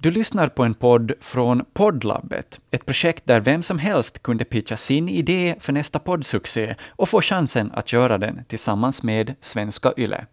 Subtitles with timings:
[0.00, 4.76] Du lyssnar på en podd från Poddlabbet, ett projekt där vem som helst kunde pitcha
[4.76, 10.26] sin idé för nästa poddsuccé och få chansen att göra den tillsammans med Svenska Yle.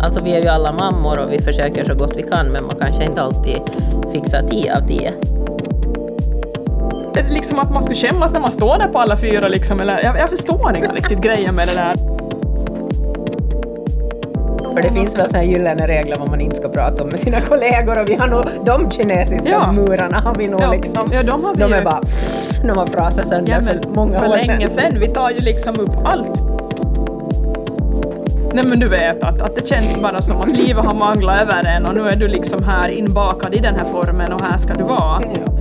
[0.00, 2.76] Alltså vi är ju alla mammor och vi försöker så gott vi kan men man
[2.80, 3.60] kanske inte alltid
[4.12, 5.39] fixar 10 av 10.
[7.30, 10.18] Liksom att man skulle skämmas när man står där på alla fyra liksom, eller jag,
[10.18, 11.94] jag förstår inte riktigt grejen med det där.
[14.74, 17.40] För det finns väl sådana gyllene regler vad man inte ska prata om med sina
[17.40, 19.72] kollegor och vi har nog de kinesiska Ja.
[19.72, 20.70] murarna har vi nog Ja.
[20.72, 21.10] liksom.
[21.12, 21.84] Ja, de har vi de är ju.
[21.84, 24.70] bara pff, de har frasat sönder Ja, men för många för år länge sedan.
[24.70, 25.00] sedan.
[25.00, 26.40] Vi tar ju liksom upp allt.
[28.54, 31.64] Nej men du vet att, att det känns bara som att livet har manglat över
[31.64, 34.74] en och nu är du liksom här inbakad i den här formen och här ska
[34.74, 35.20] du vara.
[35.34, 35.52] Ja.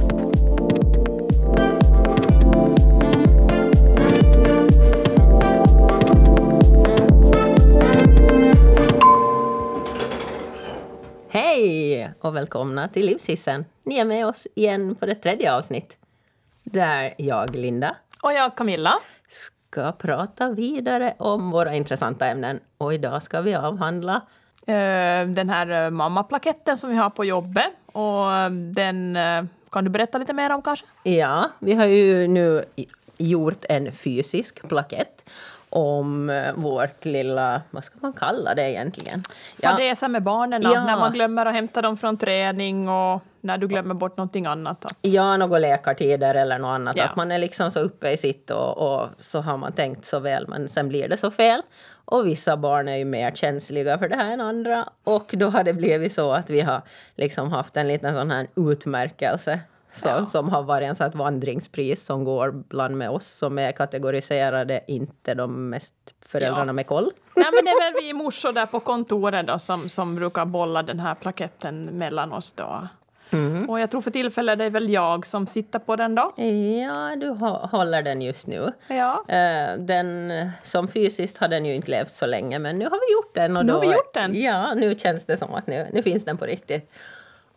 [11.32, 13.66] Hej och välkomna till Livshissen.
[13.84, 15.98] Ni är med oss igen på det tredje avsnitt.
[16.64, 18.94] Där jag, Linda, Och jag Camilla.
[19.30, 22.60] ska prata vidare om våra intressanta ämnen.
[22.78, 24.16] Och idag ska vi avhandla
[24.68, 27.70] eh, den här eh, mammaplaketten som vi har på jobbet.
[27.86, 29.18] Och eh, den
[29.72, 30.86] kan du berätta lite mer om kanske?
[31.04, 32.64] Ja, vi har ju nu
[33.18, 35.30] gjort en fysisk plakett
[35.70, 39.24] om eh, vårt lilla, vad ska man kalla det egentligen?
[39.62, 40.86] Ja, Fadäsa med barnen Ja.
[40.86, 44.86] när man glömmer att hämta dem från träning och när du glömmer bort någonting annat.
[44.86, 46.98] Att, ja några läkartider eller något annat.
[46.98, 47.04] Ja.
[47.06, 50.20] Att man är liksom så uppe i sitt och, och så har man tänkt så
[50.20, 51.62] väl men sen blir det så fel.
[52.06, 54.90] Och vissa barn är ju mer känsliga för det här än andra.
[55.04, 56.82] Och då har det blivit så att vi har
[57.16, 59.60] liksom haft en liten sån här utmärkelse
[59.94, 60.26] så, Ja.
[60.26, 65.34] som har varit en sån vandringspris som går bland med oss som är kategoriserade inte
[65.34, 65.94] de mest
[66.26, 66.74] föräldrarna Ja.
[66.74, 67.12] med koll.
[67.36, 70.84] Nej, men det är väl vi morsor där på kontoret då, som, som brukar bolla
[70.84, 72.52] den här plaketten mellan oss.
[72.52, 72.88] Då.
[73.32, 73.70] Mm.
[73.70, 76.34] Och jag tror för tillfället det är väl jag som sitter på den då.
[76.38, 78.72] Ja, du hå- håller den just nu.
[78.88, 79.24] Ja.
[79.28, 80.32] Eh, Den,
[80.64, 83.58] som fysiskt har den ju inte levt så länge, men nu har vi gjort den.
[83.58, 84.42] Och Nu då, har vi gjort den.
[84.42, 86.92] Ja, nu känns det som att nu, nu finns den på riktigt.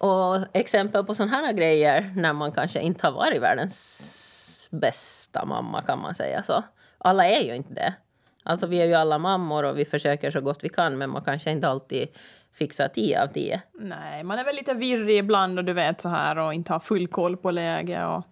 [0.03, 5.83] Och exempel på sådana här grejer när man kanske inte har varit världens bästa mamma
[5.83, 6.63] kan man säga så.
[6.99, 7.95] Alla är ju inte det.
[8.43, 11.25] Alltså vi är ju alla mammor och vi försöker så gott vi kan men man
[11.25, 12.09] kanske inte alltid
[12.53, 13.63] fixar 10 av 10.
[13.73, 16.81] Nej, man är väl lite virrig ibland och du vet så här och inte har
[16.81, 18.25] full koll på läget och,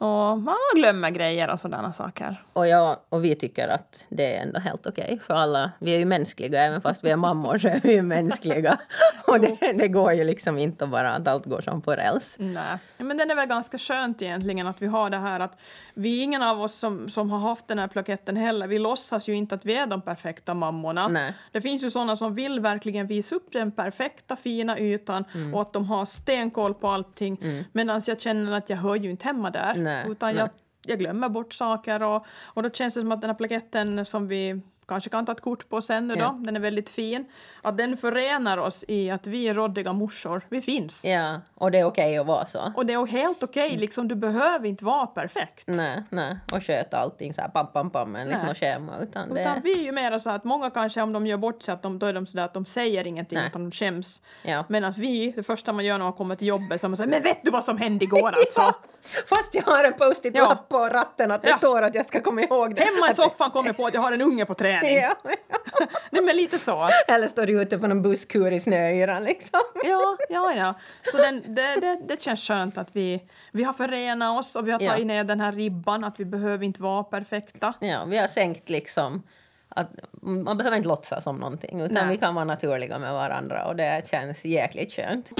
[0.00, 2.42] och man glömmer grejer och sådana saker.
[2.52, 5.70] Och, jag, och vi tycker att det är ändå helt okej för alla.
[5.78, 8.78] Vi är ju mänskliga, även fast vi är mammor så är vi ju mänskliga.
[9.26, 12.36] Och det, det går ju liksom inte bara att allt går som på räls.
[12.38, 15.58] Nej, men den är väl ganska skönt egentligen att vi har det här att
[15.94, 19.34] vi, ingen av oss som, som har haft den här plaketten heller, vi låtsas ju
[19.34, 21.08] inte att vi är de perfekta mammorna.
[21.08, 21.34] Nej.
[21.52, 25.54] Det finns ju sådana som vill verkligen visa upp den perfekta fina ytan Mm.
[25.54, 27.64] och att de har stenkoll på allting.
[27.72, 29.74] Medan jag känner att jag hör ju inte hemma där.
[29.74, 30.38] Nej, utan nej.
[30.38, 30.48] jag,
[30.86, 34.28] jag glömmer bort saker och, och då känns det som att den här plaketten som
[34.28, 36.36] vi kanske kan ta ett kort på sen nu då, Ja.
[36.40, 37.24] den är väldigt fin,
[37.62, 41.04] att den förenar oss i att vi är råddiga morsor, vi finns.
[41.04, 42.72] Ja, och det är okej att vara så.
[42.76, 43.80] Och det är helt okej, Mm.
[43.80, 45.64] liksom, du behöver inte vara perfekt.
[45.66, 46.36] Nej, nej.
[46.52, 48.46] Och sköta allting så här pam, pam, pam enligt Nej.
[48.46, 48.98] något schema.
[48.98, 51.62] Utan det, Utan vi är ju mer så att många kanske om de gör bort
[51.62, 53.46] sig, att de, då är de sådär att de säger ingenting Nej.
[53.48, 54.22] utan de skäms.
[54.42, 54.64] ja.
[54.68, 57.10] Medan vi, det första man gör när man kommer till jobbet så är man säger
[57.10, 58.74] men vet du vad som hände igår alltså?
[59.14, 61.56] Ja, fast jag har en post-it-lapp på ratten att det Ja.
[61.56, 62.82] står att jag ska komma ihåg det.
[62.82, 64.96] Hemma i soffan kom jag på att jag har en unge på träning.
[64.96, 65.12] Ja.
[66.10, 66.88] Nej men lite så.
[67.08, 69.60] Eller står du ute på någon busskur i snöyran liksom.
[69.84, 70.74] Ja, ja, ja.
[71.12, 73.22] Så den, det, det, det känns skönt att vi,
[73.52, 74.90] vi har förenat oss och vi har Ja.
[74.90, 77.74] tagit ner den här ribban att vi behöver inte vara perfekta.
[77.80, 79.22] Ja, vi har sänkt liksom
[79.68, 79.88] att
[80.22, 82.06] man behöver inte låtsas som någonting utan Nej.
[82.08, 85.30] vi kan vara naturliga med varandra och det känns jäkligt skönt.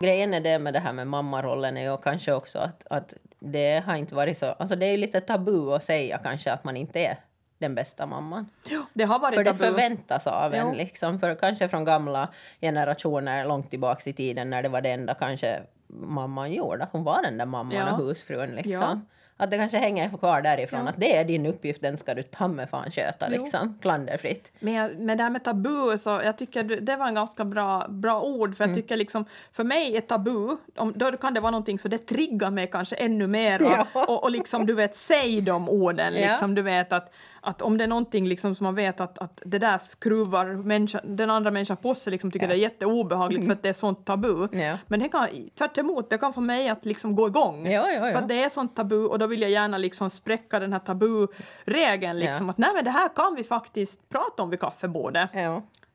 [0.00, 3.84] Grejen är det med det här med mammarollen är ju kanske också att, att det
[3.86, 6.76] har inte varit så, alltså det är ju lite tabu att säga kanske att man
[6.76, 7.16] inte är
[7.58, 8.48] den bästa mamman.
[8.94, 9.64] Det har varit För det tabu.
[9.64, 10.74] förväntas av en Jo.
[10.74, 12.28] liksom, för kanske från gamla
[12.60, 17.04] generationer långt tillbaks i tiden när det var det enda kanske mamman gjorde, att hon
[17.04, 17.92] var den där mamman Ja.
[17.92, 18.72] och husfrun liksom.
[18.72, 19.00] Ja.
[19.38, 20.88] Att det kanske hänger kvar därifrån, Ja.
[20.90, 23.42] att det är din uppgift, den ska du ta med fan sköta Jo.
[23.42, 24.52] liksom, klanderfritt.
[24.60, 28.20] Men, men det här med tabu, så jag tycker det var en ganska bra, bra
[28.22, 28.56] ord.
[28.56, 31.88] För jag tycker liksom, för mig är tabu, om, då kan det vara någonting så
[31.88, 33.62] det triggar mig kanske ännu mer.
[33.62, 34.04] Och, Ja.
[34.08, 36.14] och, och liksom du vet, säg de orden.
[36.14, 36.30] Ja.
[36.30, 37.12] Liksom, du vet att,
[37.46, 41.00] att om det är någonting liksom som man vet att, att det där skruvar människa,
[41.04, 42.48] den andra människan på sig, liksom tycker Ja.
[42.48, 44.48] det är jätteobehagligt för att det är sånt tabu.
[44.52, 44.78] Ja.
[44.86, 45.28] Men det kan,
[45.58, 47.66] tvärt emot, det kan få mig att liksom gå igång.
[47.70, 50.72] Ja, ja, För det är sånt tabu och då vill jag gärna liksom spräcka den
[50.72, 52.18] här taburegeln.
[52.18, 52.50] Liksom.
[52.50, 55.30] Att nej men det här kan vi faktiskt prata om vid kaffebordet.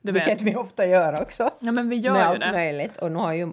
[0.02, 1.50] Vilket vi ofta gör också.
[1.60, 2.52] Ja men vi gör med allt det.
[2.52, 2.98] möjligt.
[2.98, 3.52] Och nu har ju,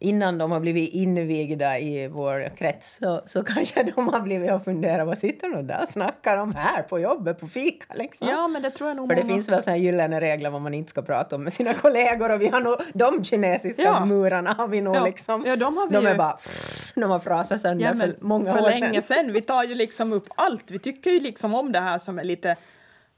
[0.00, 4.64] innan de har blivit invigda i vår krets så, så kanske de har blivit och
[4.64, 8.28] funderat vad sitter de där och snackar om här på jobbet på fika liksom.
[8.28, 10.50] Ja men det tror jag nog För det många- finns väl såna här gyllene regler
[10.50, 13.82] vad man inte ska prata om med sina kollegor och vi har nog de kinesiska
[13.82, 14.04] Ja.
[14.04, 15.04] murarna har vi nog Ja.
[15.04, 15.44] liksom.
[15.46, 16.16] Ja, de har vi de är ju.
[16.16, 19.02] bara pff, de har frasat sönder Ja, för många för år länge sedan.
[19.02, 19.32] sedan.
[19.32, 20.70] Vi tar ju liksom upp allt.
[20.70, 22.56] Vi tycker ju liksom om det här som är lite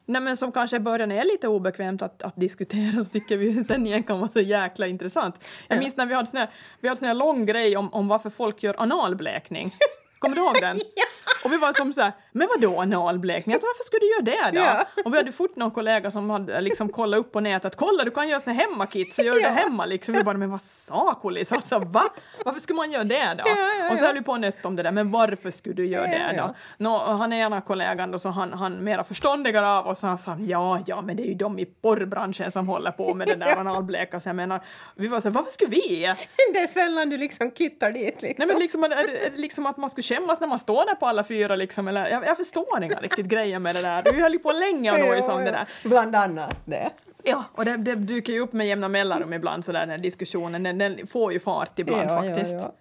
[0.08, 3.64] Nej, men som kanske i början är lite obekvämt att, att diskutera så tycker vi
[3.64, 5.44] sen igen kan vara så jäkla intressant.
[5.68, 5.80] Jag Ja.
[5.80, 6.50] minns när vi hade sån här,
[6.80, 9.74] vi hade sån här lång grej om, om varför folk gör analblekning.
[10.18, 10.76] Kommer du ihåg den?
[11.46, 13.54] Och vi var som så här, men vadå analblekning?
[13.54, 14.64] Alltså, varför skulle du göra det då?
[14.64, 15.02] Ja.
[15.04, 18.10] Och vi hade fort någon kollega som hade liksom kollat upp på nätet, kolla du
[18.10, 19.48] kan göra så hemmakit så gör du Ja.
[19.48, 20.14] det hemma liksom.
[20.14, 21.52] Vi bara, men vad sa Kulis?
[21.52, 22.02] Alltså va?
[22.44, 23.44] Varför skulle man göra det då?
[23.46, 25.86] Ja, och så höll vi på och nötte om det där, men varför skulle du
[25.86, 26.54] göra det då?
[26.78, 30.36] Nå, han är ena kollegan då, så han, han mera förståndigare av oss, han sa
[30.40, 33.56] ja, ja, men det är ju de i porrbranschen som håller på med det där
[33.60, 34.20] analbleka.
[34.20, 34.60] Så jag menar,
[34.94, 36.14] vi var så här, varför skulle vi?
[36.52, 38.34] Det är sällan du liksom kittar dit liksom.
[38.38, 40.86] Nej men liksom, är, det, är det liksom att man skulle skämmas när man står
[40.86, 44.02] där på alla fyra liksom, eller jag, jag förstår inga riktigt grejer med det där.
[44.12, 45.68] Vi höll ju på länge och nojs om det där.
[45.84, 46.90] Bland annat det.
[47.28, 50.62] Ja, och det, det dyker ju upp med jämna mellanrum ibland sådär den här diskussionen,
[50.62, 52.52] den, den får ju fart ibland faktiskt.
[52.52, 52.74] Ja,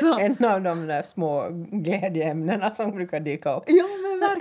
[0.00, 0.18] Så.
[0.18, 3.64] En av de där små glädjeämnena som brukar dyka upp.
[3.66, 3.84] Ja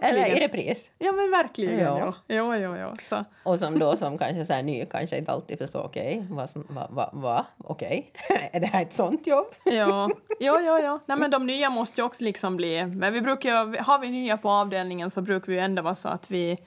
[0.01, 0.25] verkligen.
[0.25, 0.89] Eller i repris.
[0.97, 2.13] Ja men verkligen ja.
[2.27, 2.57] Ja.
[2.57, 2.93] Ja, ja.
[3.01, 3.25] Så.
[3.43, 6.65] Och som då som kanske så här ny kanske inte alltid förstår okej, vad som,
[6.69, 8.11] va, va, okej,
[8.51, 9.47] är det här ett sånt jobb?
[9.63, 10.09] Ja,
[10.39, 10.79] ja, ja.
[10.79, 10.99] ja.
[11.05, 12.85] Nej, men de nya måste ju också liksom bli...
[12.85, 16.07] Men vi brukar har vi nya på avdelningen så brukar vi ju ändå vara så
[16.07, 16.57] att vi,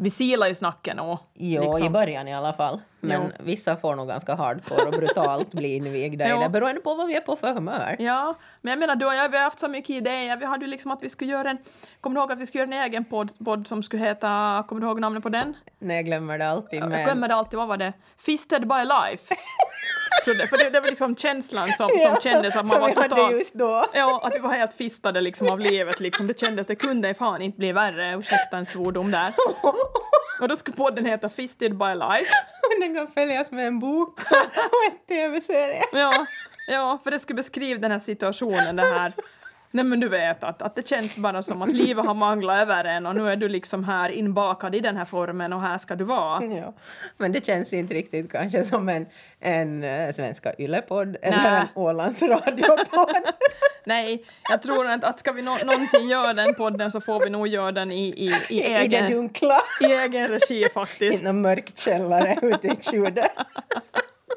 [0.00, 1.18] vi silar ju snacken och...
[1.34, 2.80] Jo, liksom- i början i alla fall.
[3.00, 3.44] Men Jo.
[3.44, 7.16] vissa får nog ganska hardcore och brutalt bli invigda i det beroende på vad vi
[7.16, 7.96] är på för humör.
[7.98, 10.36] Ja, men jag menar, då, ja, vi har haft så mycket idéer.
[10.36, 11.58] Vi hade ju liksom att vi skulle göra en...
[12.00, 14.64] Kommer du ihåg att vi skulle göra en egen podd, podd som skulle heta...
[14.68, 15.56] Kommer du ihåg namnet på den?
[15.78, 16.80] Nej, jag glömmer det alltid.
[16.82, 17.04] Jag Men...
[17.04, 17.92] glömmer det alltid, vad var det?
[18.18, 19.34] Fisted by life.
[20.24, 23.90] Trodde, för det, det var liksom känslan som, Ja, som kändes att man var totalt...
[23.92, 26.00] Ja, att vi var helt fistade liksom av livet.
[26.00, 26.26] Liksom.
[26.26, 28.16] Det kändes, det kunde fan inte bli värre.
[28.18, 29.34] Ursäkta en svordom där.
[30.40, 32.32] Och då skulle podden heta Fisted by life.
[32.62, 34.20] Och den kan följas med en bok
[34.54, 35.82] och en tv-serie.
[35.92, 36.26] Ja,
[36.66, 39.12] ja, för det skulle beskriva den här situationen, det här
[39.70, 42.84] Nej men du vet att, att det känns bara som att livet har manglat över
[42.84, 45.96] en och nu är du liksom här inbakad i den här formen och här ska
[45.96, 46.44] du vara.
[46.44, 46.74] Ja.
[47.16, 49.06] Men det känns inte riktigt kanske som en,
[49.40, 53.16] en uh, svenska yllepodd eller en Ålands radiopodd.
[53.84, 57.30] Nej, jag tror att, att ska vi nå, någonsin göra den podden så får vi
[57.30, 59.56] nog göra den i, i, i, I egen, dunkla.
[59.80, 61.24] i egen regi I faktiskt.
[61.24, 63.30] någon mörk källare ute i tjudet.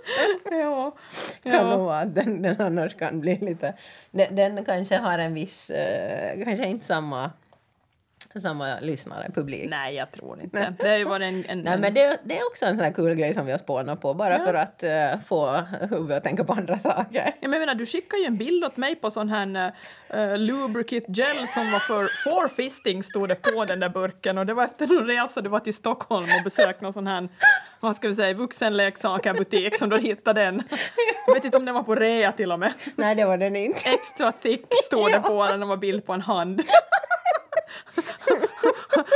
[0.51, 0.95] Ja,
[1.43, 1.69] kan ja.
[1.69, 3.73] nog vara att den, den annars kan bli lite...
[4.11, 5.69] Den, den kanske har en viss...
[5.69, 7.31] eh, kanske inte samma,
[8.41, 9.69] samma lyssnare, publik.
[9.69, 10.73] Nej, jag tror inte.
[10.79, 11.45] Det varit en...
[11.47, 13.59] en, Nej, men det, det är också en sån här kul grej som vi har
[13.59, 14.45] spånat på bara Ja.
[14.45, 17.33] för att eh, få huvudet att tänka på andra saker.
[17.39, 19.73] Ja, men jag menar, du skickade ju en bild åt mig på sån här
[20.13, 24.45] uh, lubricate gel som var för for fisting stod det på den där burken och
[24.45, 27.29] det var efter en resa du var till Stockholm och besökte någon sån här
[27.81, 30.63] vad ska vi säga, vuxenleksakerbutik som du hittade den.
[31.27, 32.73] Jag vet inte om den var på rea till och med.
[32.95, 33.89] Nej, det var den inte.
[33.89, 36.61] Extra thick stod det på den och var bild på en hand.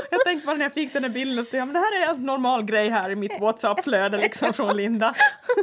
[0.09, 2.13] Jag tänkte bara när jag fick den här bilden så jag, men det här är
[2.13, 5.15] en normal grej här i mitt WhatsApp-flöde liksom från Linda.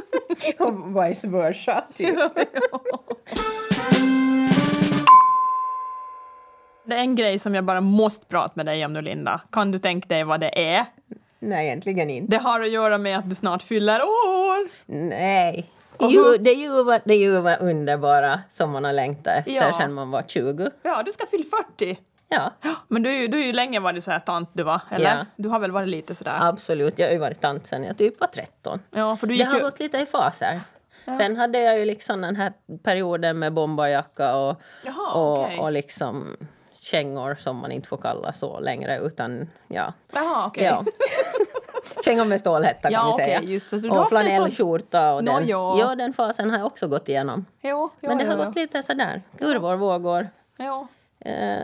[0.59, 2.15] Och vice versa, typ.
[6.85, 9.41] Det är en grej som jag bara måste prata med dig om nu Linda.
[9.51, 10.85] Kan du tänka dig vad det är?
[11.43, 12.31] Nej, egentligen inte.
[12.37, 14.69] Det har att göra med att du snart fyller år.
[14.85, 15.69] Nej.
[15.97, 19.37] Och hur- det är ju vad- det är ju vad underbara som man har längtat
[19.37, 19.77] efter Ja.
[19.79, 20.71] sedan man var 20.
[20.83, 21.43] Ja, du ska fylla
[21.77, 21.97] 40.
[22.29, 22.51] Ja,
[22.87, 25.17] Men du, är ju- du är ju länge varit så här tant du var, eller?
[25.17, 25.25] Ja.
[25.35, 26.37] Du har väl varit lite sådär?
[26.41, 26.99] absolut.
[26.99, 28.79] Jag har ju varit tant sedan jag typ var 13.
[28.91, 29.61] Ja, för du Det gick har ju...
[29.61, 30.61] gått lite i faser.
[31.17, 35.59] Sen hade jag ju liksom den här perioden med bombarjacka och, Jaha, och, okej.
[35.59, 36.37] och liksom
[36.79, 39.93] kängor som man inte får kalla så längre utan ja.
[40.13, 40.63] Jaha, okej.
[40.63, 40.83] ja.
[42.05, 43.41] Kängor med stålhätta kan Ja, vi säga.
[43.41, 43.69] just.
[43.69, 45.47] Så och flanellskjorta och den.
[45.47, 45.79] ja.
[45.79, 47.45] ja, den fasen har jag också gått igenom.
[47.61, 50.29] Jo, jo, Men det jo, har gått lite sådär, kurvor, vågor.
[50.57, 50.87] Jo.
[51.25, 51.57] Eh,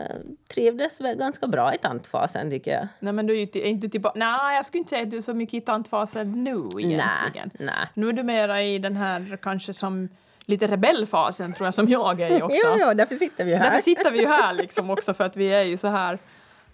[0.54, 2.88] trivdes väl ganska bra i tantfasen tycker jag.
[2.98, 4.18] Nej, men du är ju inte- är inte tillbaka...
[4.18, 7.00] Nej, jag skulle inte säga att du är så mycket i tantfasen nu egentligen.
[7.34, 7.88] Nej, nej.
[7.94, 10.08] Nu är du mera i den här kanske som
[10.44, 12.56] lite rebellfasen tror jag som jag är också.
[12.64, 13.64] Jo, jo, därför sitter vi här.
[13.64, 16.18] Därför sitter vi ju här liksom också för att vi är ju så här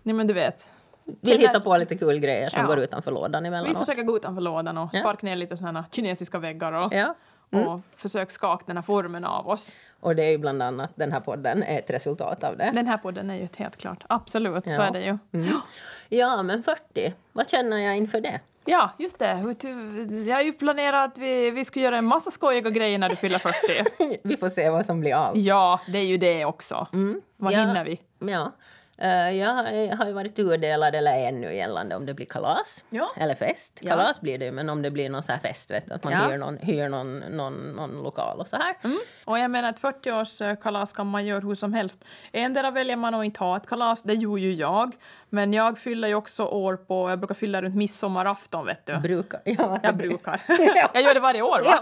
[0.02, 0.68] Nej men du vet.
[1.21, 2.67] Vill hitta på lite kul grejer som Ja.
[2.67, 3.79] går utanför lådan Vi emellanåt.
[3.79, 7.15] försöker gå utanför lådan och sparka ner lite sådana kinesiska väggar och, Ja.
[7.51, 7.69] Mm.
[7.69, 9.75] och försöka skaka den här formen av oss.
[10.01, 12.71] Och det är ju bland annat den här podden är ett resultat av det.
[12.75, 14.05] Den här podden är ju ett helt klart.
[14.09, 14.83] Absolut, så Ja.
[14.83, 15.19] är det ju.
[15.33, 15.57] Mm.
[16.09, 18.41] Ja, men 40, vad känner jag inför det?
[18.65, 19.55] Ja, just det.
[20.27, 23.17] Jag har ju planerat att vi, vi ska göra en massa skojiga grejer när du
[23.17, 24.19] fyller 40.
[24.23, 25.39] Vi får se vad som blir av.
[25.39, 26.87] Ja, det är ju det också.
[27.37, 27.59] Vad Ja.
[27.59, 28.01] hinner vi?
[28.33, 28.53] Ja.
[28.99, 29.53] Eh, jag
[29.97, 33.11] har- ju varit tudelad eller är ännu gällande om det blir kalas Ja.
[33.17, 33.79] eller fest.
[33.83, 33.91] Ja.
[33.91, 36.12] Kalas blir det ju, men om det blir någon så här fest, vet att man
[36.12, 36.19] Ja.
[36.29, 38.76] hyr, någon, hyr någon, någon, någon lokal och så här.
[39.25, 42.05] Och jag menar, ett 40-årskalas kan man göra hur som helst.
[42.33, 44.93] Endera väljer man att inte ha ett kalas, det gjorde ju jag.
[45.29, 48.97] Men jag fyller ju också år på, jag brukar fylla runt midsommarafton vet du.
[48.99, 49.41] Brukar.
[49.45, 50.41] Ja, Jag brukar.
[50.49, 50.91] Ja.
[50.95, 51.73] jag gör det varje år va?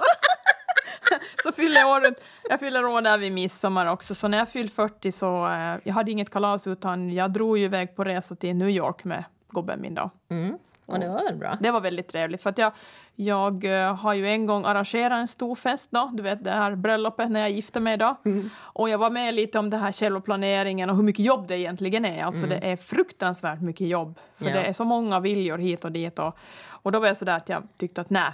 [1.75, 4.15] Fyller jag år runt, jag fyller år där vid midsommar också.
[4.15, 7.65] Så när jag fyllde 40 så, eh, jag hade inget kalas utan jag drog ju
[7.65, 10.11] iväg på resa till New York med gubben min då.
[10.31, 10.59] Mm.
[10.87, 11.59] Och det var väl bra.
[11.61, 12.73] Det var väldigt trevligt för att jag,
[13.15, 16.75] jag eh, har ju en gång arrangerat en stor fest då, du vet det här
[16.75, 18.17] bröllopet när jag gifte mig då.
[18.57, 21.59] Och jag var med lite om det här själva planeringen och hur mycket jobb det
[21.59, 22.25] egentligen är.
[22.25, 24.19] Alltså det är fruktansvärt mycket jobb.
[24.39, 24.53] För Ja.
[24.53, 26.37] det är så många viljor hit och dit och,
[26.69, 28.33] och då var jag sådär att jag tyckte att nej,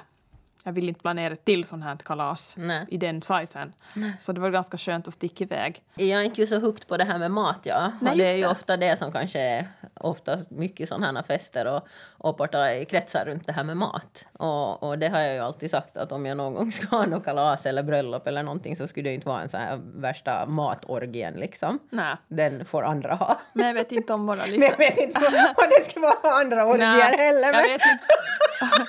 [0.71, 2.87] jag vill inte planera ett till sånt här kalas Nej.
[2.89, 3.73] i den sizen.
[4.19, 5.83] Så det var ganska skönt att sticka iväg.
[5.95, 7.93] Jag är inte ju så hooked på det här med mat, ja.
[8.01, 8.49] Nej, det är ju det.
[8.49, 13.47] ofta det som kanske är oftast mycket sådana här fester och, och partaj kretsar runt
[13.47, 14.27] det här med mat.
[14.33, 17.07] Och, och det har jag ju alltid sagt att om jag någon gång ska ha
[17.07, 20.47] något kalas eller bröllop eller någonting så skulle det inte vara en sån här värsta
[20.47, 21.79] matorgien liksom.
[21.91, 23.41] Nej, Den får andra ha.
[23.53, 24.71] men jag vet inte om våra Men lyssnare...
[24.71, 25.21] jag vet inte
[25.57, 27.53] vad det ska vara andra orgier Nej, heller.
[27.53, 27.79] Men...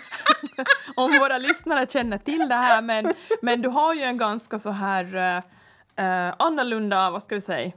[0.96, 4.70] om våra lyssnare känner till det här, men, men du har ju en ganska så
[4.70, 7.72] här uh, annorlunda, vad ska vi säga,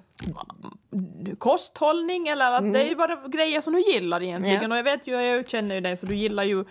[1.39, 4.63] kosthållning eller att det är ju bara grejer som du gillar egentligen.
[4.63, 4.69] Ja.
[4.69, 6.65] Och jag vet ju, jag känner ju dig, så du gillar ju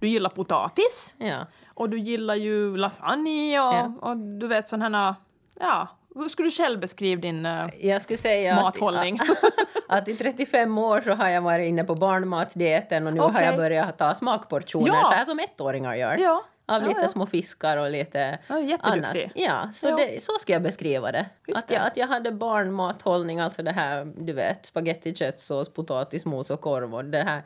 [0.00, 1.46] du gillar potatis Ja.
[1.74, 3.92] och du gillar ju lasagne och, Ja.
[4.00, 5.14] och du vet sådana här,
[5.60, 5.88] ja,
[6.22, 9.20] hur skulle du själv beskriva din eh, Jag skulle säga mathållning?
[9.88, 13.30] Att, att i 35 år så har jag varit inne på barnmatsdieten och nu har
[13.30, 13.44] Okej.
[13.44, 15.02] jag börjat ta smakportioner Ja.
[15.04, 16.16] så här som ettåringar gör.
[16.18, 16.44] Ja.
[16.66, 17.08] Av Ja, lite ja.
[17.08, 19.16] små fiskar och lite Ja, annat.
[19.34, 19.96] Ja, så.
[19.96, 21.26] Det, så ska jag beskriva det.
[21.46, 21.86] Just Att jag, det.
[21.86, 27.04] att jag hade barnmathållning, alltså det här, du vet, spagetti, köttsås, potatismos och korv och
[27.04, 27.42] det här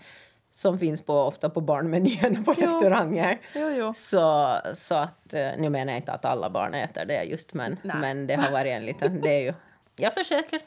[0.53, 3.41] som finns på, ofta på barnmenyerna på restauranger.
[3.55, 3.95] Jo, jo.
[3.95, 7.79] Så, så att, eh, nu menar jag inte att alla barn äter det just, men,
[7.83, 7.97] Nej.
[7.97, 9.55] men det har varit en liten, det är ju,
[9.97, 10.61] jag försöker.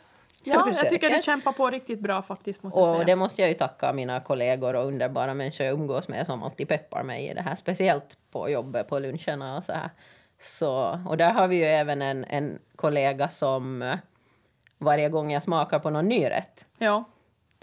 [0.44, 1.10] Ja, jag tycker försöker.
[1.10, 3.00] du kämpar på riktigt bra faktiskt, måste jag säga.
[3.00, 6.44] Och det måste jag ju tacka mina kollegor och underbara människor jag umgås med som
[6.44, 9.90] alltid peppar mig i det här, speciellt på jobbet, på luncherna och så här.
[10.42, 13.96] Så, och där har vi ju även en, en kollega som eh,
[14.78, 17.04] varje gång jag smakar på någon ny rätt Ja.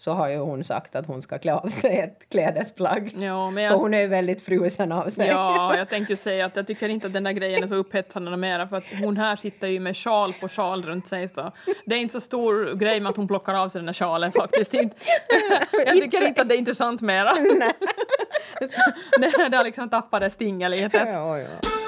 [0.02, 3.14] Så har ju hon sagt att hon ska klä av sig ett klädesplagg.
[3.18, 5.28] Ja, men För jag, hon är ju väldigt frusen av sig.
[5.28, 7.74] ja, jag tänkte ju säga att jag tycker inte att den där grejen är så
[7.74, 11.52] upphetsande mera för att hon här sitter ju med sjal på sjal runt sig så
[11.86, 14.32] det är inte så stor grej med att hon plockar av sig den där sjalen
[14.32, 14.74] faktiskt.
[14.74, 14.96] Inte.
[15.86, 17.32] Jag tycker inte att det är intressant mera.
[19.20, 20.98] det, det har liksom tappat det lite.
[20.98, 21.81] Ja, ja.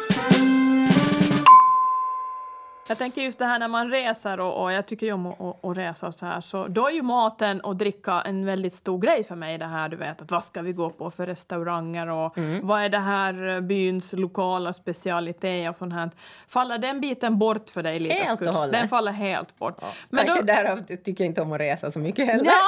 [2.88, 5.40] Jag tänker just det här när man reser och, och jag tycker ju om att,
[5.40, 8.72] att, att resa och så här så då är ju maten och dricka en väldigt
[8.72, 11.26] stor grej för mig det här du vet att vad ska vi gå på för
[11.26, 12.66] restauranger och Mm.
[12.66, 16.10] vad är det här eh, byns lokala specialitet och sånt här.
[16.48, 18.14] Faller den biten bort för dig lite?
[18.14, 18.72] Helt och hållet.
[18.72, 19.80] Den faller helt bort.
[20.10, 22.44] Men Kanske då, därav tycker jag inte om att resa så mycket heller.
[22.44, 22.62] Ja,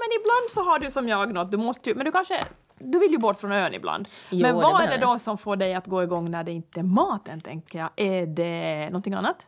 [0.00, 2.40] men ibland så har du som jag något, du måste ju, men du kanske
[2.78, 4.08] du vill ju bort från ön ibland.
[4.30, 6.44] Jo, men det vad är behöver det då som får dig att gå igång när
[6.44, 7.88] det inte är maten, tänker jag?
[7.96, 9.46] Är det någonting annat?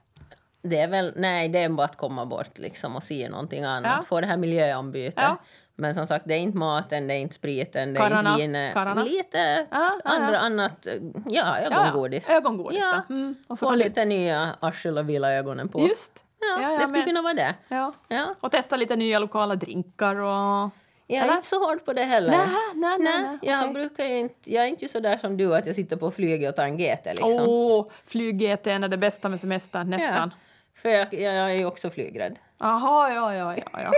[0.62, 3.92] Det är väl, nej, det är bara att komma bort liksom och se någonting annat.
[3.96, 4.02] Ja.
[4.06, 5.14] Få det här miljöombytet.
[5.16, 5.36] Ja.
[5.76, 8.42] Men som sagt, det är inte maten, det är inte spriten, det är Kararna, inte
[8.42, 8.72] vinet.
[8.74, 9.04] kararna.
[9.04, 10.38] Lite Ja, ja, andra, ja.
[10.38, 10.86] annat,
[11.26, 12.24] ja, ögongodis.
[12.28, 12.38] Ja, ja.
[12.38, 13.02] Ögongodis Ja.
[13.14, 13.34] Mm.
[13.48, 15.80] Och så Få lite nya arsel och vila ögonen på.
[15.88, 16.24] Just.
[16.40, 17.54] Ja, Ja, ja, det skulle men- kunna vara det.
[17.68, 17.92] Ja.
[18.08, 18.34] Ja.
[18.40, 20.70] Och testa lite nya lokala drinkar och...
[21.06, 21.34] Jag är Eller?
[21.34, 22.30] inte så hård på det heller.
[22.30, 23.72] Nej, nej, nej, nej, jag okej.
[23.74, 26.56] brukar inte, jag är inte så där som du att jag sitter på flyget och
[26.56, 27.44] tar en GT liksom.
[27.46, 30.34] Åh, flyg-GT är det bästa med semestern, nästan.
[30.74, 32.38] För jag, jag är ju också flygrädd.
[32.58, 33.80] Jaha, ja, ja, ja.
[33.82, 33.92] ja.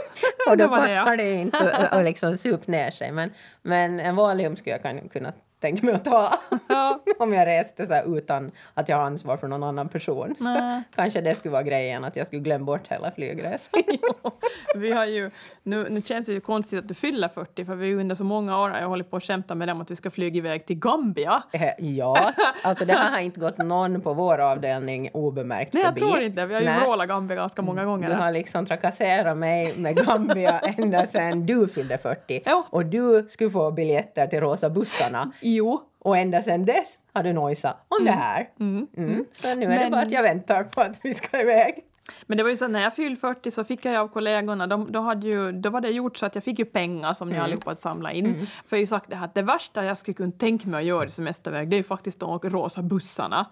[0.50, 0.98] Och Det då det, ja.
[1.00, 1.58] passar det inte
[1.90, 3.12] att- liksom supa ner sig.
[3.12, 3.30] Men,
[3.62, 6.38] men en Valium skulle jag kan- kunna tänka mig att ta.
[6.68, 7.00] Ja.
[7.18, 10.34] Om jag reste så här utan att jag har ansvar för någon annan person.
[10.38, 10.82] Nej.
[10.94, 13.82] kanske det skulle vara grejen, att jag skulle glömma bort hela flygresan.
[14.76, 15.30] Vi har ju,
[15.62, 18.24] nu, nu känns det ju konstigt att du fyller 40 för vi har under så
[18.24, 20.78] många år jag hållit på att skämta med dem att vi ska flyga iväg till
[20.78, 21.42] Gambia.
[21.52, 25.94] Eh, ja, alltså det här har inte gått någon på vår avdelning obemärkt Nej, jag
[25.94, 26.06] förbi.
[26.12, 26.80] tror inte Vi har ju Nej.
[26.80, 28.08] vrålat Gambia ganska många gånger.
[28.08, 32.42] Du har liksom trakasserat mig med Gambia ända sedan du fyllde 40.
[32.44, 32.66] Ja.
[32.70, 35.32] Och du skulle få biljetter till Rosa bussarna.
[35.56, 38.48] Jo, Och ända sedan dess har du nojsat om det här.
[38.60, 38.86] Mm.
[39.32, 41.84] Så nu är det Men- bara att jag väntar på att vi ska iväg.
[42.26, 44.66] men det var ju så att när jag fyllde 40 så fick jag av kollegorna,
[44.66, 47.28] de, då, hade ju, då var det gjort så att jag fick ju pengar som
[47.28, 47.44] ni Mm.
[47.44, 48.46] allihopa samla in.
[48.66, 50.78] För jag har ju sagt det här att det värsta jag skulle kunna tänka mig
[50.78, 53.46] att göra i semesterväg det är ju faktiskt de rosa bussarna.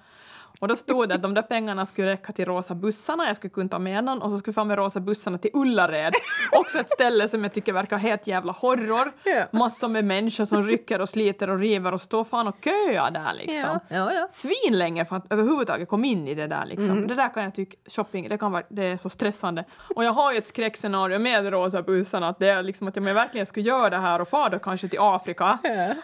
[0.59, 3.51] Och då stod det att de där pengarna skulle räcka till rosa bussarna, jag skulle
[3.51, 6.15] kunna ta med någon och så skulle jag få med rosa bussarna till Ullared.
[6.53, 9.13] Också ett ställe som jag tycker verkar helt jävla horror.
[9.25, 9.45] Ja.
[9.51, 13.35] Massor med människor som rycker och sliter och river och står fan och köar där
[13.35, 13.79] liksom.
[13.89, 14.27] Ja, ja, ja.
[14.31, 16.91] Svinlänge för att överhuvudtaget komma in i det där liksom.
[16.91, 17.07] Mm.
[17.07, 19.65] Det där kan jag tycka, shopping, det kan vara, det är så stressande.
[19.97, 23.07] Och jag har ju ett skräckscenario med rosa bussarna, att det är liksom att om
[23.07, 25.59] jag verkligen skulle göra det här och fara då kanske till Afrika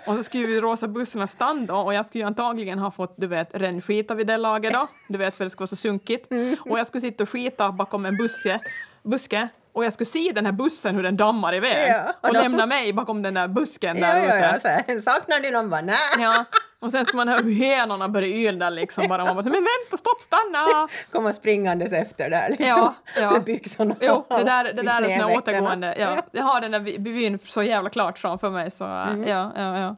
[0.07, 3.27] och så skulle ju rosa bussarna stanna och jag skulle ju antagligen ha fått, du
[3.27, 6.31] vet, rännskita vid det laget då, du vet för det skulle vara så sunkigt.
[6.33, 6.57] Mm.
[6.65, 8.59] Och jag skulle sitta och skita bakom en buske,
[9.03, 12.35] buske och jag skulle se den här bussen hur den dammar iväg Ja, och och
[12.35, 14.69] då- lämna mig bakom den där busken Ja, där ja, ute.
[14.87, 14.95] ja.
[14.95, 15.71] Här, saknar du någon?
[15.71, 15.83] Bara.
[16.19, 16.45] Ja,
[16.81, 19.25] och sen ska man höra hur hönorna börjar yla liksom bara.
[19.25, 20.89] Man bara, men vänta, stopp, stanna!
[21.13, 22.67] Komma springandes efter där liksom.
[22.69, 23.31] Ja, ja.
[23.31, 25.39] Med byxorna Jo, det där, det där är knävecken.
[25.39, 25.95] återgående.
[25.99, 28.91] Ja, jag har den där vyn så jävla klart framför mig så äh,
[29.27, 29.97] ja, ja, ja.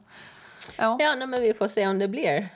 [0.77, 0.97] ja.
[0.99, 2.47] Ja, nej, men vi får se om det blir.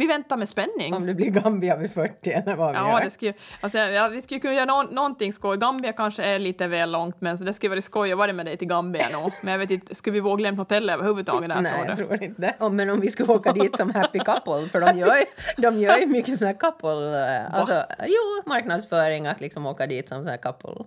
[0.00, 0.94] Vi väntar med spänning.
[0.94, 3.04] Om det blir Gambia vid 40 eller vad vi Ja, gör.
[3.04, 5.56] det skulle, alltså, ja, vi skulle kunna göra nå- någonting skoj.
[5.58, 8.46] Gambia kanske är lite väl långt, men så det skulle vara skoj att vara med
[8.46, 9.30] dig till Gambia nu.
[9.42, 12.22] Men jag vet inte, skulle vi våga lämna hotellet överhuvudtaget där Nej, tror jag tror
[12.22, 12.54] inte.
[12.60, 15.24] Oh, men om vi skulle åka dit som happy couple, för de gör ju,
[15.62, 16.90] de gör ju mycket sån här couple...
[16.90, 20.84] eh, Alltså, jo, marknadsföring att liksom åka dit som sån här couple.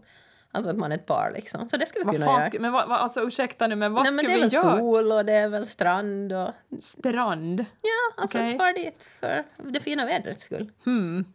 [0.55, 1.69] Alltså att man är ett par liksom.
[1.69, 2.49] Så det skulle vi Vad kunna fan göra.
[2.49, 4.41] ska, men vad, vad, alltså ursäkta nu, men vad Nej, men ska det är vi
[4.41, 4.77] väl göra?
[4.79, 6.49] sol och det är väl strand och...
[6.81, 7.65] Strand?
[7.81, 8.57] Ja, alltså Okej.
[8.57, 10.71] far dit för det fina vädrets skull.
[10.85, 11.25] Hmm.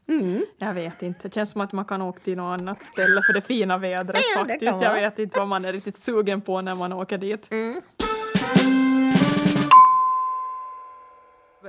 [0.59, 1.29] Jag vet inte.
[1.29, 4.21] Det känns som att man kan åka till något annat ställe för det fina vädret
[4.35, 4.83] Ja, faktiskt.
[4.83, 7.49] Jag vet inte vad man är riktigt sugen på när man åker dit.
[7.51, 7.81] Mm.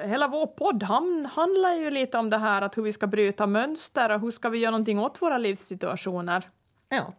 [0.04, 0.84] Hela vår podd
[1.30, 4.50] handlar ju lite om det här att hur vi ska bryta mönster och hur ska
[4.50, 6.50] vi göra någonting åt våra livssituationer.
[6.90, 7.14] Ja.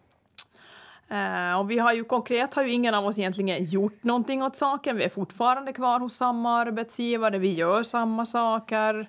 [1.11, 4.57] Eh, och vi har ju konkret har ju ingen av oss egentligen gjort någonting åt
[4.57, 4.97] saken.
[4.97, 9.09] Vi är fortfarande kvar hos samma arbetsgivare, vi gör samma saker.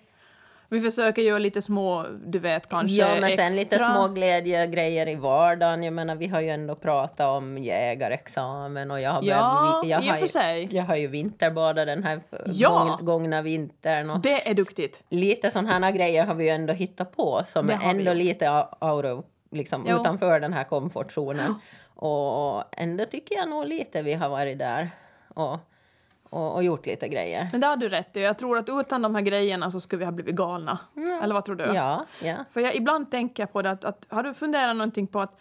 [0.69, 3.47] Vi försöker göra lite små, du vet, kanske ja, men extra.
[3.47, 5.83] sen lite små glädjegrejer i vardagen.
[5.83, 9.89] Jag menar, vi har ju ändå pratat om jägarexamen och jag har, Ja, börjat vi-
[9.89, 10.67] jag har för ju, sig.
[10.75, 12.69] Jag har ju vinterbadat den här Ja.
[12.99, 14.09] gång, gångna vintern.
[14.09, 15.03] Och Det är duktigt.
[15.09, 18.03] lite sådana här grejer har vi ju ändå hittat på som Det är vi ändå
[18.03, 18.15] gjort.
[18.15, 18.49] lite
[18.81, 19.99] out of, liksom, Jo.
[19.99, 21.55] utanför den här komfortzonen.
[22.01, 24.89] Och ändå tycker jag nog lite vi har varit där
[25.27, 25.59] och,
[26.29, 27.49] och, och gjort lite grejer.
[27.51, 28.21] Men det har du rätt i.
[28.21, 30.79] Jag tror att utan de här grejerna så skulle vi ha blivit galna.
[31.23, 31.63] Eller vad tror du?
[31.63, 32.35] Ja, ja.
[32.51, 35.39] För jag, ibland tänker jag på det att, att har du funderat någonting på att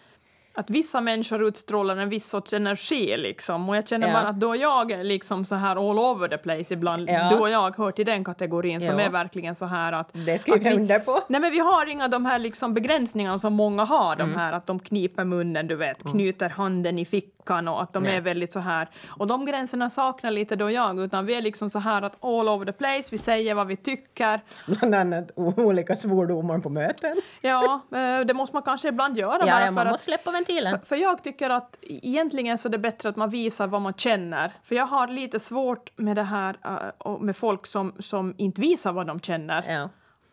[0.60, 3.68] att vissa människor utstrålar en viss sorts energi liksom.
[3.68, 4.12] Och jag känner Ja.
[4.14, 7.36] bara att då jag är liksom så här all over the place ibland, Ja.
[7.38, 10.08] då jag hör till den kategorin som är verkligen så här att...
[10.12, 11.18] Det skriver jag under på.
[11.28, 14.28] Nej men vi har inga de här liksom begränsningarna som många har, Mm.
[14.30, 18.02] de här att de kniper munnen, du vet, knyter handen i fickan och att de
[18.02, 18.16] Nej.
[18.16, 18.88] är väldigt så här.
[19.08, 22.48] Och de gränserna saknar lite då jag, utan vi är liksom så här att all
[22.48, 24.40] over the place, vi säger vad vi tycker.
[24.66, 27.16] Bland annat olika svordomar på möten.
[27.40, 30.30] Ja, eh, det måste man kanske ibland göra Ja, bara ja, man att måste släppa
[30.30, 30.78] ventilen.
[30.78, 33.94] för, för jag tycker att egentligen så är det bättre att man visar vad man
[33.94, 34.52] känner.
[34.64, 36.56] För jag har lite svårt med det här
[37.04, 39.72] eh, med folk som, som inte visar vad de känner.
[39.72, 39.88] Ja.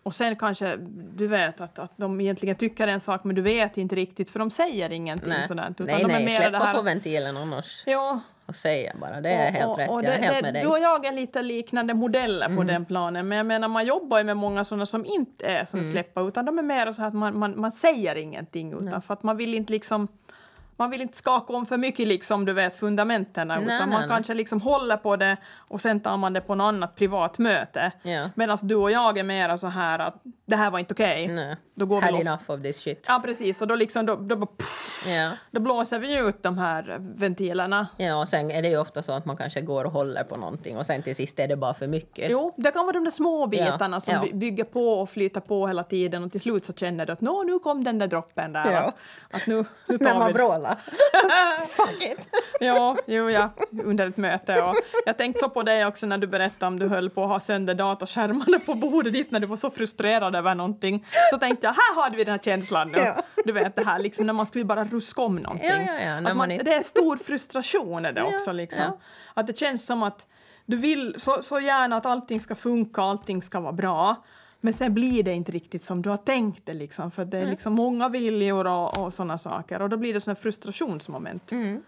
[0.07, 0.75] Och sen kanske
[1.15, 4.39] du vet att, att de egentligen tycker en sak men du vet inte riktigt för
[4.39, 5.79] de säger ingenting Nej, sådant.
[5.79, 7.83] Nej, de nej mer släppa det här, på ventilen annars.
[7.85, 9.89] Ja, Och säga bara, det är helt och, rätt.
[9.89, 10.63] och jag är det, helt det, med dig.
[10.63, 12.57] Du och jag är lite liknande modeller Mm.
[12.57, 13.27] på den planen.
[13.27, 15.91] Men jag menar, man jobbar ju med många sådana som inte är som Mm.
[15.91, 19.23] släpper, utan de är mer så att man, man, man säger ingenting, utan för att
[19.23, 20.07] man vill inte liksom
[20.77, 24.09] man vill inte skaka om för mycket liksom, du vet, fundamenten, Nej, utan man nej.
[24.09, 27.91] kanske liksom håller på det och sen tar man det på något annat privat möte.
[28.01, 28.29] Ja.
[28.35, 31.27] Medan du och jag är mer så här att det här var inte okej.
[31.27, 31.55] Nej.
[31.75, 32.21] då går vi Had loss.
[32.27, 33.05] enough of this shit.
[33.07, 33.61] Ja, precis.
[33.61, 35.31] Och då, liksom, då, då, pff, Ja.
[35.51, 37.87] då blåser vi ut de här ventilerna.
[37.97, 40.37] ja, och sen är det ju ofta så att man kanske går och håller på
[40.37, 42.27] någonting och sen till sist är det bara för mycket.
[42.31, 44.21] Jo, det kan vara de där små bitarna som ja.
[44.21, 47.21] by- bygger på och flyter på hela tiden och till slut så känner du att
[47.21, 48.71] Nå, nu kom den där droppen där.
[48.71, 48.79] Ja.
[48.79, 48.95] Att,
[49.35, 50.33] att nu, nu tar man vi
[50.67, 51.67] vrålar.
[51.67, 52.29] Fuck it!
[52.59, 53.49] Ja, jo, ja,
[53.83, 54.61] under ett möte.
[54.61, 54.75] Och
[55.05, 57.39] jag tänkte så på dig också när du berättade om du höll på att ha
[57.39, 61.05] sönder dataskärmarna på bordet ditt när du var så frustrerad över någonting.
[61.31, 62.97] Så tänkte jag, här hade vi den här känslan nu.
[62.97, 63.15] Ja.
[63.45, 65.67] Du vet det här liksom när man skulle bara ruska om någonting.
[65.69, 68.51] Ja, ja, ja, när man man, inte- Det är stor frustration är det Ja, också
[68.51, 68.83] liksom.
[68.83, 68.97] ja.
[69.33, 70.25] Att det känns som att
[70.65, 74.15] du vill så, så gärna att allting ska funka, allting ska vara bra.
[74.67, 77.45] Men sen blir det inte riktigt som du har tänkt det liksom, för det är
[77.45, 81.51] liksom många viljor och, och sådana saker och då blir det sådana frustrationsmoment.
[81.51, 81.81] Mm.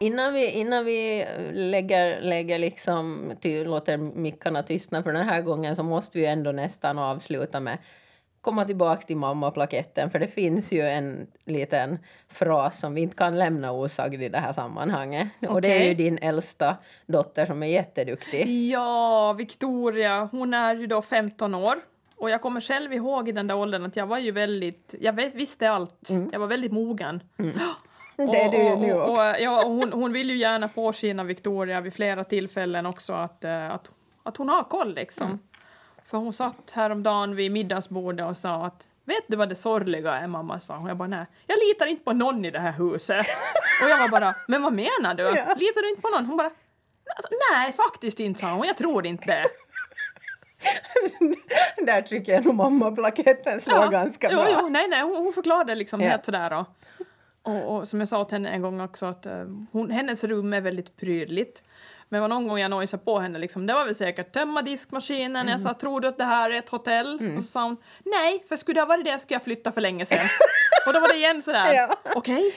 [0.00, 5.76] Innan vi, innan vi lägger, lägger liksom, ty, låter mickarna tystna för den här gången
[5.76, 7.78] så måste vi ändå nästan avsluta med
[8.44, 13.38] komma tillbaka till mammaplaketten för det finns ju en liten fras som vi inte kan
[13.38, 15.28] lämna osagd i det här sammanhanget.
[15.48, 16.76] Och det är ju din äldsta
[17.06, 18.68] dotter som är jätteduktig.
[18.70, 21.76] Ja, Victoria, hon är ju då 15 år.
[22.16, 25.12] Och jag kommer själv ihåg i den där åldern att jag var ju väldigt, jag
[25.12, 26.10] vis- visste allt.
[26.32, 27.22] Jag var väldigt mogen.
[27.38, 27.52] Mm.
[28.16, 29.10] Det är du ju nu också.
[29.12, 33.44] och, ja, och hon, hon vill ju gärna påskina Victoria vid flera tillfällen också att,
[33.44, 33.90] eh, att,
[34.22, 35.26] att hon har koll liksom.
[35.26, 35.38] Mm.
[36.06, 40.26] För hon satt häromdagen vid middagsbordet och sa att Vet du vad det sorgliga är
[40.26, 40.88] mamma sa hon.
[40.88, 43.26] Jag bara nej, jag litar inte på någon i det här huset.
[43.82, 45.30] och jag var bara, men vad menar du?
[45.30, 46.26] Litar du inte på någon?
[46.26, 46.50] Hon bara,
[47.16, 49.46] alltså, nej faktiskt inte sa hon, jag tror inte det.
[51.86, 54.46] Där tycker jag nog mammaplaketten slår ganska jo, bra.
[54.60, 56.08] Jo, nej, nej, hon, hon förklarade liksom Ja.
[56.08, 56.52] helt sådär.
[56.52, 56.66] Och,
[57.42, 60.52] och, och som jag sa åt henne en gång också att eh, hon, hennes rum
[60.52, 61.62] är väldigt prydligt.
[62.14, 65.36] Men var någon gång jag nojsade på henne, liksom, det var väl säkert tömma diskmaskinen.
[65.36, 65.48] Mm.
[65.48, 67.34] Jag sa, tror du att det här är ett hotell?
[67.38, 69.80] Och så sa hon, nej, för skulle det ha varit det skulle jag flytta för
[69.80, 70.26] länge sedan.
[70.86, 71.88] och då var det igen sådär, Ja.
[72.16, 72.54] okej.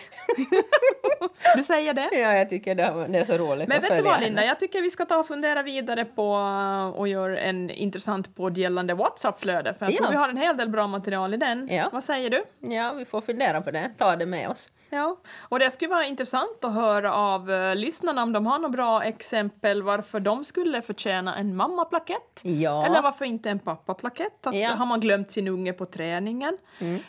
[1.56, 2.10] du säger det?
[2.12, 4.60] Ja, jag tycker det är, det så roligt Men att vet du vad Linda, jag
[4.60, 6.32] tycker vi ska ta och fundera vidare på
[6.96, 9.74] och göra en intressant podd gällande WhatsApp-flöde.
[9.74, 9.98] För jag Ja.
[9.98, 11.68] tror vi har en hel del bra material i den.
[11.72, 11.90] Ja.
[11.92, 12.44] Vad säger du?
[12.74, 13.92] Ja, vi får fundera på det.
[13.98, 14.70] Ta det med oss.
[14.90, 15.18] Ja,
[15.50, 19.04] och det skulle vara intressant att höra av uh, lyssnarna om de har några bra
[19.04, 22.42] exempel varför de skulle förtjäna en mammaplakett.
[22.44, 22.86] Ja.
[22.86, 24.48] Eller varför inte en pappaplakett?
[24.48, 24.66] Att Ja.
[24.68, 24.78] Mm.
[24.80, 26.58] Har man glömt sin unge på träningen?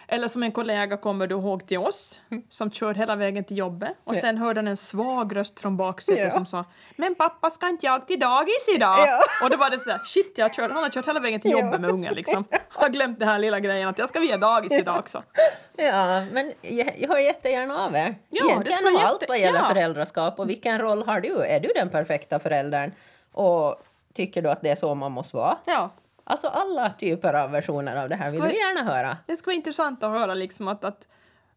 [0.08, 3.92] Eller som en kollega kommer du ihåg till oss som körde hela vägen till jobbet
[4.04, 4.20] och Ja.
[4.20, 6.30] sen hörde han en svag röst från baksätet Ja.
[6.30, 6.64] som sa
[6.96, 8.96] Men pappa ska inte jag till dagis idag?
[8.98, 9.44] Ja.
[9.44, 11.80] Och då var det sådär shit jag kör, han har kört hela vägen till jobbet
[11.80, 12.44] med ungen liksom.
[12.68, 15.22] Har glömt den här lilla grejen att jag ska via dagis idag också.
[15.78, 18.14] Ja, men jag, hör jättegärna av er.
[18.28, 19.64] Ja, Egentligen om allt vad gäller ja.
[19.68, 20.38] föräldraskap.
[20.38, 21.44] Och vilken roll har du?
[21.44, 22.92] Är du den perfekta föräldern?
[23.32, 23.82] Och
[24.14, 25.56] tycker du att det är så man måste vara?
[25.64, 25.90] Ja,
[26.30, 29.16] Alltså alla typer av versioner av det här vill vi- gärna höra.
[29.26, 31.08] Det skulle vara intressant att höra liksom att, att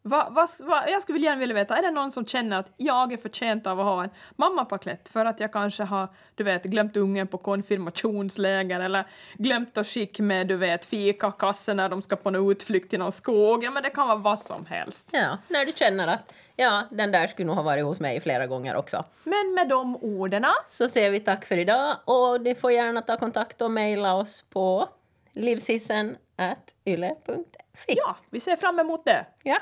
[0.02, 3.12] va, va, va, jag skulle gärna vilja veta, är det någon som känner att jag
[3.12, 6.96] är förtjänt av att ha en mammapaket för att jag kanske har, du vet, glömt
[6.96, 12.28] ungen på konfirmationsläger eller glömt att skicka med, du vet, fikakassen när de ska på
[12.28, 13.64] en utflykt till någon skog.
[13.64, 15.08] Ja, men det kan vara vad som helst.
[15.12, 18.46] Ja, när du känner att ja, den där skulle nog ha varit hos mig flera
[18.46, 19.04] gånger också.
[19.24, 23.16] Men med de orden, Så säger vi tack för idag och ni får gärna ta
[23.16, 24.88] kontakt och mejla oss på
[25.32, 27.94] livsissen.yle.fi.
[27.96, 29.26] ja, vi ser fram emot det.
[29.42, 29.58] ja.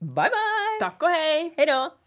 [0.00, 0.78] Bye bye!
[0.80, 1.54] Tack och hej!
[1.56, 1.97] Hej då!